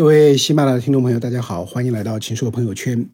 [0.00, 3.10] 各位喜马拉雅的听众朋友，大家好，欢迎来到秦朔朋友圈。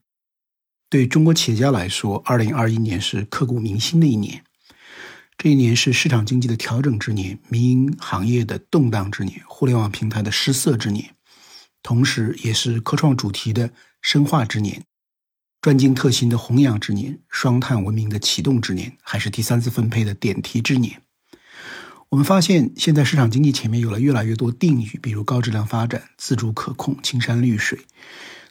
[0.88, 4.44] 对中国企业家来说，二零二一年是刻骨铭心的一年。
[5.36, 11.16] 这一年是市场经济的调整之年，民营行业的动荡之年，互联网平台的失色之年，
[11.82, 14.84] 同时也是科创主题的深化之年，
[15.60, 21.02] 专精特新的弘扬之年，双碳文明的启动之年，还是第三次分配的点题之年。
[22.10, 27.80] 我们发现，现在市场经济前面有了越来越多定语，比如高质量发展、自主可控、青山绿水、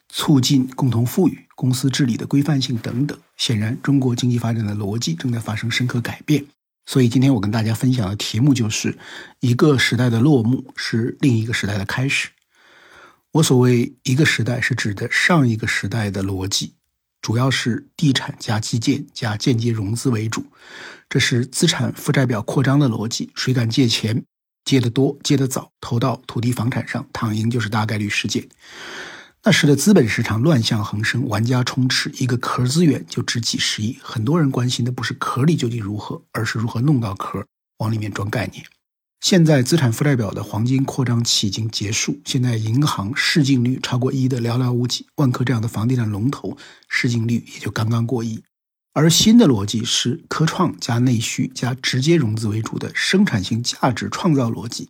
[0.10, 3.18] 促进共同富裕、公司治理的规范性等等。
[3.38, 6.46] 显然，中国经济发展的逻辑正在发生深刻改变。
[6.86, 8.98] 所以，今天我跟大家分享的题目就是：
[9.40, 12.30] 一个时代的落幕是另一个时代的开始。
[13.32, 16.74] 我所谓一个时代，是指的上一个时代的逻辑。
[17.26, 20.46] 主要是地产加基建加间接融资为主，
[21.10, 23.32] 这是资产负债表扩张的逻辑。
[23.34, 24.24] 谁敢借钱，
[24.64, 28.48] 借得多，借得早，投到土地房产上，躺赢就是大概率事件。
[29.44, 33.98] 那时的资本市场乱象横生，玩家充斥，一个壳资源就值几十亿。
[34.04, 37.44] 很多人关心的不是壳里究竟如何，而是如何弄到壳，
[37.80, 38.64] 往里面装概念。
[39.26, 46.56] 现在资产负债表的黄金扩张期已经结束，现在银行市净率超过一的寥寥无几，万科这样的房地产龙头
[46.88, 48.44] 市净率也就刚刚过亿。
[48.94, 54.90] 而新的逻辑是科创加内需加直接融资为主的生产性价值创造逻辑。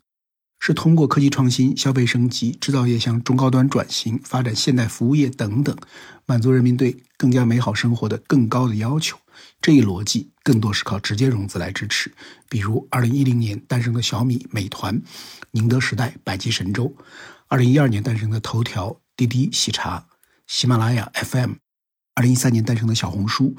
[0.60, 5.74] 是通过科技创新、消费升级、制造业向中高端转型、发展现代服务业等等，
[6.26, 9.18] 满足人民对更加美好生活的更高的要求。
[9.62, 12.12] 这一逻辑更多是靠直接融资来支持，
[12.50, 15.02] 比如2010年诞生的小米、美团、
[15.52, 16.96] 宁德时代、百济神州
[17.50, 20.08] ；2012年诞生的头条、滴滴、喜茶、
[20.48, 23.56] 喜马拉雅 FM；2013 年诞生的小红书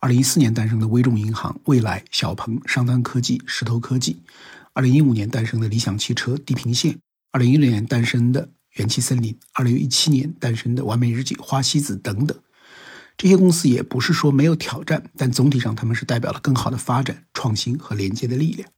[0.00, 4.22] ；2014年诞生的微众银行、未来、小鹏、商汤科技、石头科技。
[4.74, 6.94] 二零一五年诞生的理想汽车、地平线；
[7.30, 12.34] 二零一六年诞生的元气森林；二零一七年诞生的完美日记、花西子等等，
[13.22, 18.68] 这些公司也不是说没有挑战，但总体上他们是代表了更好的发展、创新和连接的力量。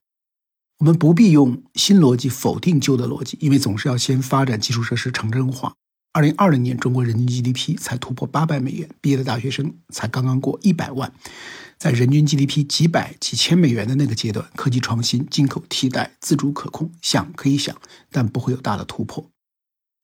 [0.81, 5.73] 我们不必用新逻辑否定旧的逻辑，因为总是要先发展基础设施城镇化。
[6.13, 11.11] 二零二零年，中国人均 GDP 才突破八百美元，毕业的大学生才刚刚过一百万。
[11.79, 17.75] 在人均 GDP 几百几千美元的那个阶段，科技创新、进口替代、自主可控，想可以想，
[18.11, 19.31] 但不会有大的突破。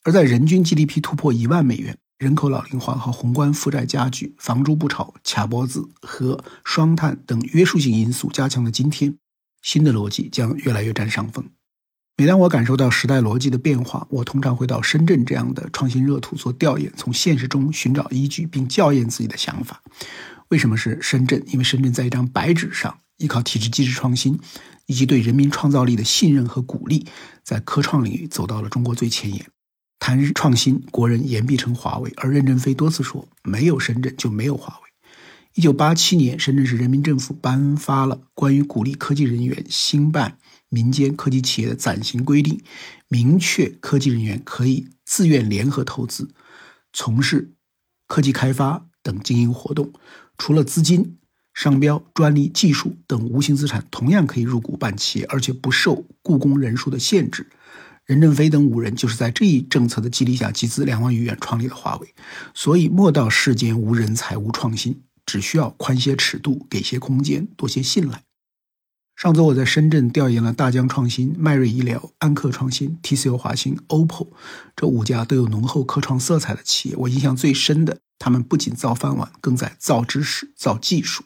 [0.05, 9.17] 而在人均 GDP 突破一万美元、人口老龄化和宏观负债加剧、房住不炒、卡脖子和双碳等约束性因素加强的今天，
[9.63, 11.43] 新的逻辑将越来越占上风。
[12.19, 19.83] 每当我感受到时代逻辑的变化，我通常会到深圳这样的创新热土做调研，从现实中寻找依据，并校验自己的想法。
[20.49, 21.43] 为什么是深圳？
[21.47, 24.39] 因为深圳在一张白纸上，依靠体制机制创新，
[24.85, 27.07] 以及对人民创造力的信任和鼓励，
[27.43, 29.47] 在科创领域走到了中国最前沿。
[30.01, 34.91] 谈创新，国人言必称华为，而任正非多次说，没有深圳就没有华为。
[35.55, 40.39] 一九八七年，深圳市人民政府颁发了关于鼓励科技人员兴办
[40.71, 42.61] 民间科技企业的暂行规定，
[43.09, 46.31] 明确科技人员可以自愿联合投资，
[46.93, 47.53] 从事
[48.07, 49.93] 科技开发等经营活动。
[50.39, 51.19] 除了资金、
[51.53, 57.47] 商标、专利、技术等无形资产同样可以入股办企业，而且不受雇工人数的限制。
[58.11, 62.13] 任正非等五人就是在这一政策的激励下，集资两万余元创立了华为。
[62.53, 68.25] 所以，莫道世间无人才、无创新，只需要宽些尺度，给些空间，多些信赖。
[69.15, 74.27] 上周我在深圳调研了大疆创新、迈瑞医疗、安克创新、TCL 华星、OPPO
[74.75, 77.99] 这五家都有浓厚科创色彩的企业，我印象最深的。
[78.19, 81.23] 他们不仅造饭碗，更在造知识、造技术。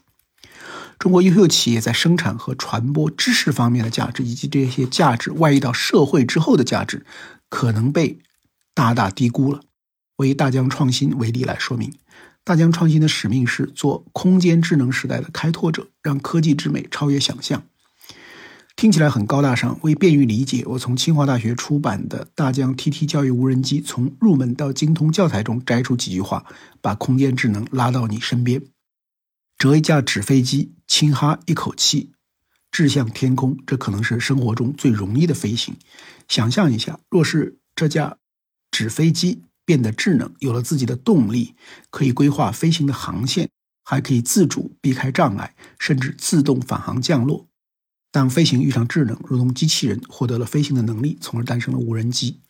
[1.04, 7.04] 中国优秀企业在生产和传播知识方面的价值，以及这些价值外溢到社会之后的价值，
[7.50, 8.20] 可能被
[8.72, 9.60] 大大低估了。
[10.16, 11.92] 我以大疆创新为例来说明，
[12.42, 17.62] 大疆创新的使命是做空间智能时代的开拓者，让科技之美超越想象。
[18.74, 26.46] 听起来很高大上，为便于理解，我从清华大学出版的《大疆 TT 教育无人机：从入门到精通》教材中摘出几句话，
[26.80, 28.62] 把空间智能拉到你身边。
[29.58, 32.12] 折一架纸飞机，轻哈一口气，
[32.70, 35.76] 掷向天空，这可能是生活中最容易的飞行。
[36.28, 38.18] 想象一下，若是这架
[38.70, 41.54] 纸飞机变得智能，有了自己的动力，
[41.90, 43.48] 可以规划飞行的航线，
[43.82, 47.46] 还可以自主避开障碍，甚至自动返航降落。
[48.10, 52.40] 当飞行遇上智能，如同机器人获得了飞行的能力，从而诞生了无人机。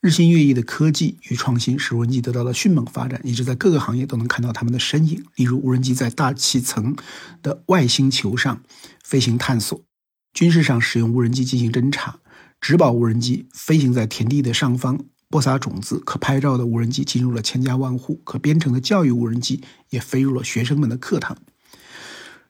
[0.00, 5.24] 日新月异的科技与创新使无人机得到了迅猛发展，一直在各个行业都能看到他们的身影。
[5.34, 6.94] 例如，无人机在大气层
[7.42, 8.62] 的外星球上
[9.02, 9.82] 飞行探索；
[10.32, 12.20] 军事上使用无人机进行侦察；
[12.60, 21.36] 植保无人机飞行在田地的上方，播撒种子、可拍照的无人机进入了千家万户，可编程的教育无人机也飞入了学生们的课堂。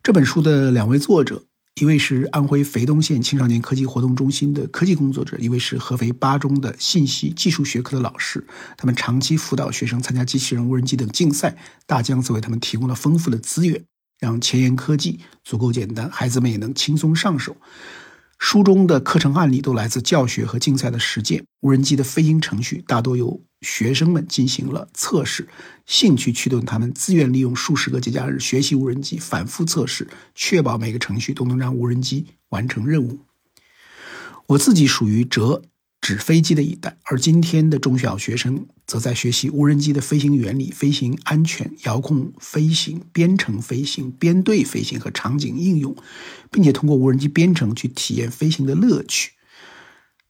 [0.02, 1.47] 这本书的两位作者。
[1.80, 8.44] 一位是安徽肥东县青少年科技活动中心的科技工作者，一位是合肥八中的信息技术学科的老师。
[8.76, 11.56] 他们长期辅导学生参加机器人、无人机等竞赛。
[11.86, 13.84] 大疆则为他们提供了丰富的资源，
[14.18, 17.56] 让前沿科技足够简单，孩子们也能轻松上手。
[18.38, 21.44] 书中的课程案例都来自教学和竞赛的实践。
[21.60, 25.48] 无人机的飞行程序大多由学生们进行了测试，
[25.86, 33.18] 兴趣驱动他们自愿利用数十个节假日学习无人机，反复测试，确保每个程序都能让无人机完成任务。
[34.46, 35.62] 我自己属于折。
[36.08, 45.94] 纸飞机的一代，而今天的中小学生则在学习无人机的飞行原理、飞行安全、遥控飞行、编程飞行、编队飞行和场景应用，
[46.50, 49.32] 并且通过无人机编程去体验飞行的乐趣。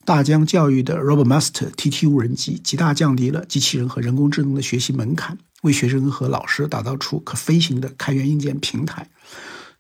[0.04, 9.08] 大疆教育的 RoboMaster TT 无人机极大降低了机器人和人工智能的学习门槛，为学生和老师打造出可飞行的开源硬件平台。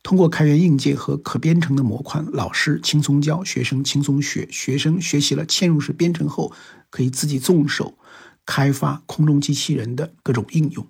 [0.08, 4.48] 通过开源硬件和可编程的模块，老师轻松教，学生轻松学。
[4.50, 6.50] 学生学习了嵌入式编程后，
[6.88, 7.98] 可以自己动手
[8.46, 10.88] 开发空中机器人的各种应用。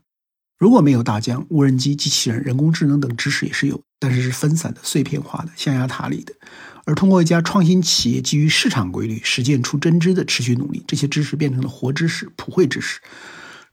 [0.56, 6.32] 如果没有大疆，无人机、机器人、人工智能等知识也是有，但是是分散的、碎片化的、象牙塔里的。
[6.84, 13.00] 而通过一家创新企业基于市场规律实践出真知的持续努力，这些知识变成了活知识、普惠知识。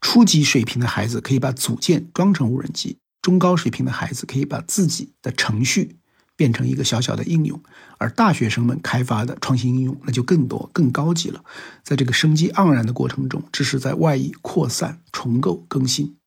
[0.02, 2.98] 初级水平的孩子可以把组件装成无人机。
[3.26, 5.98] 中高水平的孩子可以把自己的程序
[6.36, 7.60] 变成一个小小的应用，
[7.98, 11.44] 而大学生们开发的创新应用那就更多、更高级了。
[11.82, 16.18] 在这个生机盎然的过程中，知识在外溢、扩散、重构、更新。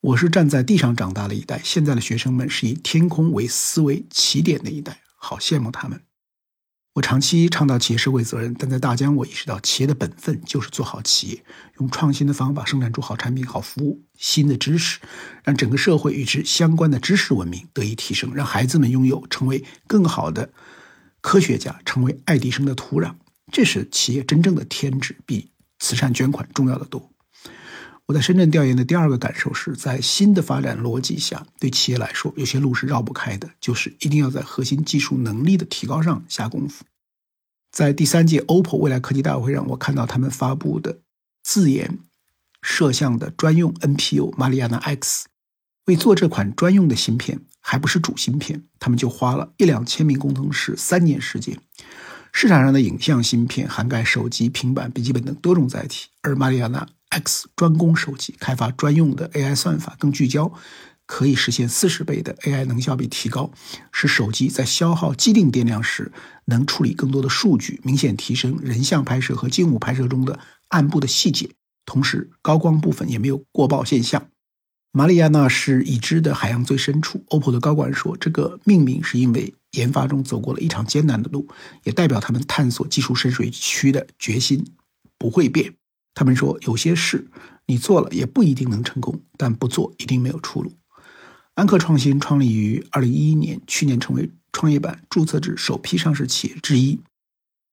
[0.00, 6.00] 我是站在地上长大的一代，现在的学生们是以天空为思维起点的一代，好羡慕他们。
[6.94, 11.44] 我长期倡导企业社会责任，但在大疆，我意识到企业的本分就是做好企业，
[11.78, 14.98] 用创新的方法生产出好产品、好服务、新的知识，
[15.44, 20.50] 让整个社会与之相关的知识文明得以提升，让孩子们拥有成为更好的
[21.20, 23.14] 科学家、成为爱迪生的土壤。
[23.52, 27.12] 这是企业真正的天职，比慈善捐款重要的多。
[28.10, 36.84] 我在深圳调研的第二个感受是，在新的发展逻辑下，对企业来说，有些路是绕不开的，就是一定要在核心技术能力的提高上下功夫。
[37.70, 40.98] 在第三届 OPPO 未来科技大会上，我看到他们发布的
[41.44, 42.00] 自研
[42.62, 45.28] 摄像的专用 NPU 马里亚纳 X，
[45.84, 51.56] 为做这款专用的芯片，还不是主芯片，他们就花了一两千名工程师三年时间。
[52.32, 56.88] 市场上的影像芯片涵盖手机、平板、笔记本等多种载体，而马里亚纳。
[57.10, 60.52] X 专攻手机，开发专用的 AI 算法，更聚焦，
[61.06, 63.52] 可以实现四十倍的 AI 能效比提高，
[63.92, 66.12] 使手机在消耗既定电量时
[66.46, 71.50] 能处理更多的数据，明显提升人像拍摄和静物拍摄中的暗部的细节，
[71.84, 74.28] 同时高光部分也没有过曝现象。
[74.92, 77.24] 马里亚纳是已知的海洋最深处。
[77.28, 81.48] OPPO 的高管说，这个命名是因为研发中走过了一场艰难的路，
[81.84, 84.64] 也代表他们探索技术深水区的决心
[85.16, 85.74] 不会变。
[86.14, 87.28] 他们说，有些事
[87.66, 90.72] 你做了也不一定能成功，但不做一定没有出路。
[91.54, 97.00] 安克创新创立于二零一一年，去年成为创业板注册制首批上市企业之一。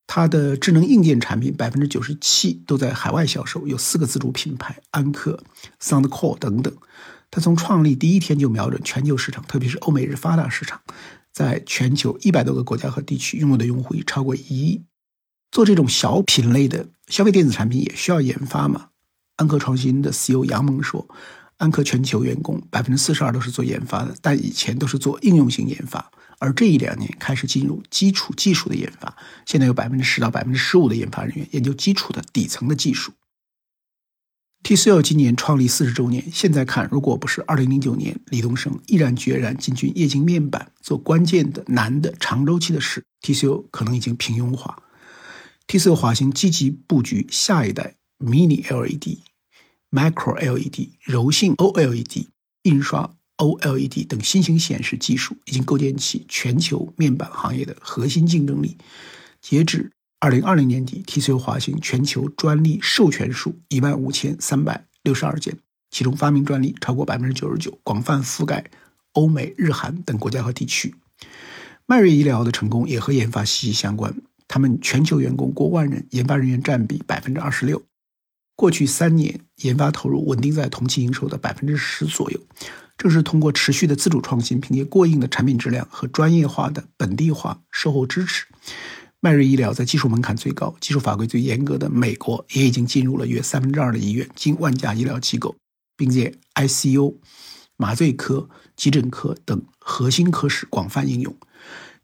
[0.06, 5.44] 它的智能硬件产品百分之九十七都在海外销售，有四个自主品牌：安克、
[5.82, 6.74] SoundCore 等等。
[7.30, 10.82] 它从创立第一天就瞄准全球市场，特别是欧美日发达市场，
[11.34, 14.84] 在全球一百多个国家和地区拥有的用户已超过一亿。
[15.52, 18.90] 做这种小品类的消费电子产品也需要研发嘛？
[19.38, 21.08] 安克创新的 CEO 杨蒙说
[21.58, 29.16] ：“安克全球员工百分之四十二都是做研发的，但以前都是做应用型研发，而这一两年开始进入基础技术的研发。
[29.46, 33.14] 现在有百分之十到百分之十五的研发人员研究基础的底层的技术。
[34.64, 44.78] TCL 今年创立四十周年，现在看，如果不是二零零九年李东生毅然决然进军液晶面板，做关键的难的长周期的事，TCL 可能已经平庸化。”
[45.68, 49.20] TCL 华星积极布局下一代 Mini LED、
[49.92, 52.28] Micro LED、柔性 OLED、
[52.64, 58.78] 印刷 OLED 等新型显示技术，已经构建起全球面板行业的核心竞争力。
[59.42, 65.58] 截至二零二零年底，TCL 华星全球专利授权数一万五千三百六十二件，
[65.92, 68.72] 其中发明专利超过百分之九十九，广泛覆盖
[69.12, 70.96] 欧美、日韩等国家和地区。
[71.86, 74.16] 迈瑞医疗的成功也和研发息息相关。
[74.48, 77.82] 他们全球员工过万人，研发人员占比百分之二十六。
[78.56, 82.40] 过去三年，研发投入稳定在同期营收的百分之十左右。
[82.98, 88.48] 正是通过持续的自主创新，凭借过硬的产品质量和专业化的本地化售后支持，
[89.20, 95.56] 迈瑞医疗在技术门槛最高、技术法规最严格的美国，也已经进入了约三分之二的医院，近万家医疗机构，
[95.96, 97.18] 并且 ICU、
[97.76, 101.36] 麻醉科、急诊科等核心科室广泛应用。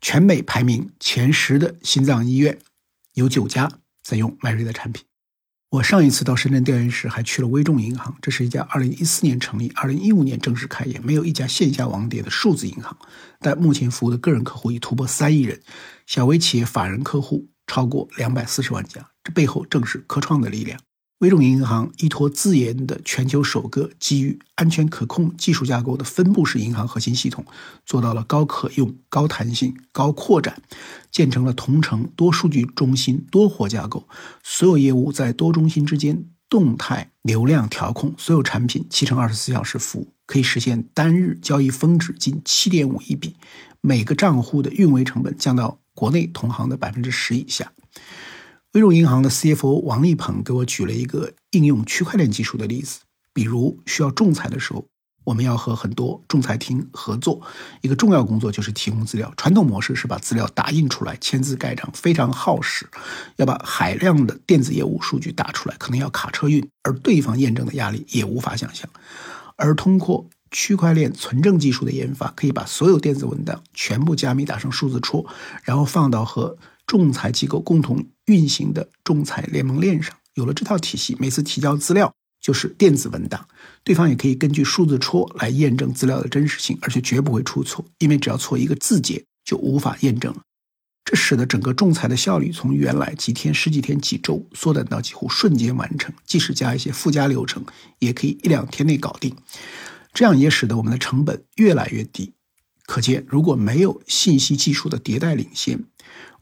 [0.03, 2.59] 全美排名前十的心脏医院
[3.13, 3.71] 有九家
[4.03, 5.05] 在用迈瑞的产品。
[5.69, 12.97] 我上一次到深圳调研时，还去了微众银行，这是一家2014年成立、2015年正式开业、没有一家线下网点的数字银行，
[13.39, 15.61] 但目前服务的个人客户已突破三亿人，
[16.05, 20.77] 小微企业法人客户超过两百四十万家，这背后正是科创的力量。
[21.23, 27.45] 微众银行依托自研的全球首个基于安全可控技术架构的分布式银行核心系统，
[27.85, 30.61] 做到了高可用、高弹性、高扩展，
[31.11, 34.05] 建成了同城多数据中心多活架构，
[34.43, 43.37] 所有业务在多中心之间动态流量调控，所有产品七乘二十四小时服务，可以实现单日交易峰值近七点五亿笔，
[43.79, 47.71] 每个账户的运维成本降到国内同行的百分之十以下。
[48.73, 53.01] 微众银行的 CFO 王立鹏给我举了一个应用区块链技术的例子，
[53.31, 54.83] 比如需要仲裁的时候，
[55.23, 57.39] 我们要和很多仲裁庭合作，
[57.81, 59.31] 一个重要工作就是提供资料。
[59.37, 62.87] 传统模式是把资料打印出来，签字盖章，非常耗时；
[63.35, 68.89] 要把海量的电子业务数据打出来，可能要卡车运，而对方验证的压力也无法想象。
[69.55, 75.23] 而通过区块链存证技术的研发，可以把所有电子文档全部加密打成数字戳，
[75.61, 83.47] 然后放到和仲裁机构共同运行的仲裁联盟链上，有了这套体系，每次提交资料就是电子文档，
[83.83, 90.41] 对方也可以根据数字戳来验证资料的真实性，而且绝不会出错，因为只要错一个字节就无法验证了。
[91.05, 97.65] 这使得整个仲裁的效率从原来几天、十几天、几周缩短到几乎瞬间完成，即使加一些附加流程，
[97.99, 99.35] 也可以一两天内搞定。
[100.13, 102.31] 这样也使得我们的成本越来越低。
[102.85, 105.83] 可见，如果没有信息技术的迭代领先，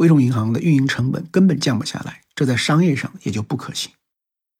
[0.02, 3.92] 微众银行的运营成本根本降不下来，这在商业上也就不可行。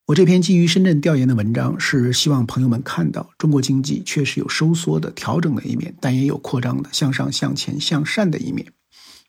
[0.06, 8.72] 我这篇基于深圳调研的文章，是希望朋友们看到中国经济确实有收缩的、调整的一面，但也有扩张的、向上、向前、向善的一面。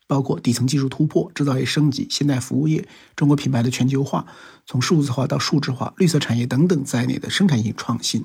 [0.07, 4.27] 包括底层技术突破、制造业升级、现代服务业、中国品牌的全球化、
[4.67, 8.23] 从数字化到数字化、绿色产业等等在内的生产性创新，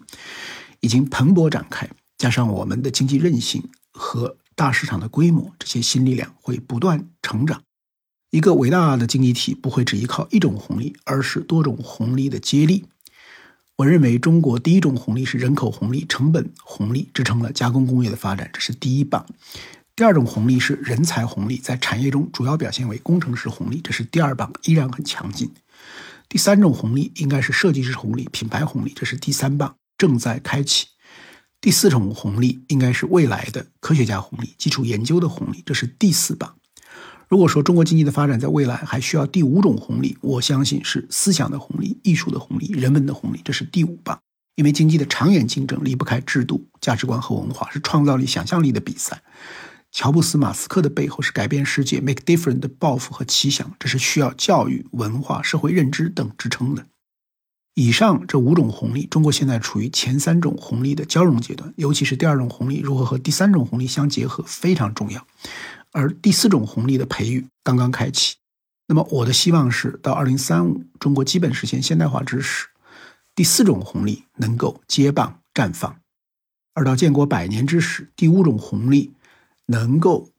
[0.81, 1.89] 已经蓬勃展开。
[2.17, 3.63] 加上我们的经济韧性
[3.93, 7.61] 和大市场的规模，这些新力量会不断成长。
[8.29, 12.85] 一个伟大的经济体不会只依靠一种红利，而是多种红利的接力。
[13.77, 19.25] 我认为中国第一种红利是人口红利、成本红利，支撑了加工工业的发展，这是第一棒。
[19.95, 25.51] 第二种红利是人才红利，在产业中主要表现为工程师红利，这是第二棒，依然很强劲。
[26.27, 30.87] 第三种红利应该是设计师红利、品牌红利，这是第三棒，正在开启。
[31.61, 36.57] 第四种红利应该是未来的科学家红利、基础研究的红利，这是第四棒。
[37.27, 44.17] 如果说中国经济的发展在未来还需要第五种红利，我相信是思想的红利、艺术的红利、人文的红利，这是第五棒。
[44.55, 49.21] 因为经济的长远竞争离不开制度、价值观和文化，是创造力、想象力的比赛。
[49.91, 56.85] 乔布斯、马斯克的背后是改变世界、make different 的抱负和奇想，这是需要教育、文化、社会认知等支撑的。
[57.75, 65.25] 以上这五种红利，中国现在处于前三种红利的交融阶段，尤其是第二种红利如何和第三种红利相结合非常重要，
[65.91, 68.35] 而第四种红利的培育刚刚开启。
[68.87, 72.67] 那么我的希望是，到二零三五，中国基本实现现代化之时，
[73.35, 75.99] 第四种红利能够接棒绽放；
[76.73, 79.13] 而到建国百年之时，第五种红利
[79.65, 80.31] 能够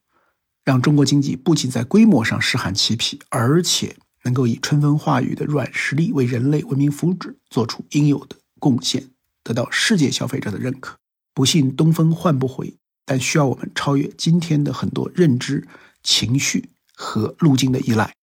[0.64, 3.96] 让中国经济不仅在规模上适罕其匹，而且。
[4.24, 9.08] 能够以春风化雨的软实力为人类文明福祉做出应有的贡献，
[9.44, 10.98] 得到世界消费者的认可。
[11.32, 12.76] 不信东风唤不回，
[13.08, 15.66] 但需要我们超越今天的很多认知、
[16.02, 18.14] 情绪和路径的依赖。